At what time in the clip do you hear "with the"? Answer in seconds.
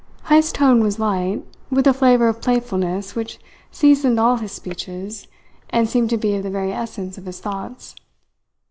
1.69-1.93